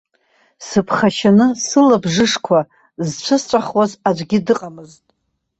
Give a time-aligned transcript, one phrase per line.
[0.67, 2.59] Сыԥхашьаны сылабжышқәа
[3.07, 5.03] зцәысҵәахуаз аӡәгьы дыҟамызт.